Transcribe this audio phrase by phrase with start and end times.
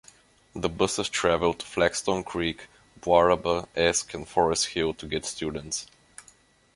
[0.55, 2.65] The buses travelled to Flagstone Creek,
[3.01, 5.85] Buaraba, Esk, and Forest Hill to get students.